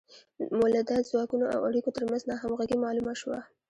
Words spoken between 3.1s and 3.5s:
شوه.